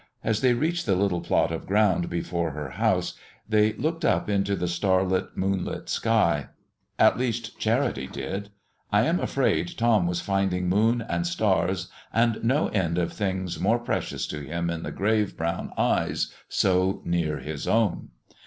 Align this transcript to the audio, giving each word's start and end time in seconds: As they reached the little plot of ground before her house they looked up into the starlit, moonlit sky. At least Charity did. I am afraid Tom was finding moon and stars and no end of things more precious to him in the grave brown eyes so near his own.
As 0.23 0.41
they 0.41 0.55
reached 0.55 0.87
the 0.87 0.95
little 0.95 1.21
plot 1.21 1.51
of 1.51 1.67
ground 1.67 2.09
before 2.09 2.53
her 2.53 2.71
house 2.71 3.13
they 3.47 3.73
looked 3.73 4.03
up 4.03 4.31
into 4.31 4.55
the 4.55 4.67
starlit, 4.67 5.37
moonlit 5.37 5.89
sky. 5.89 6.47
At 6.97 7.19
least 7.19 7.59
Charity 7.59 8.07
did. 8.07 8.49
I 8.91 9.03
am 9.03 9.19
afraid 9.19 9.77
Tom 9.77 10.07
was 10.07 10.19
finding 10.19 10.67
moon 10.67 11.05
and 11.07 11.27
stars 11.27 11.87
and 12.11 12.43
no 12.43 12.69
end 12.69 12.97
of 12.97 13.13
things 13.13 13.59
more 13.59 13.77
precious 13.77 14.25
to 14.25 14.39
him 14.39 14.71
in 14.71 14.81
the 14.81 14.91
grave 14.91 15.37
brown 15.37 15.71
eyes 15.77 16.33
so 16.49 17.03
near 17.05 17.37
his 17.37 17.67
own. 17.67 18.09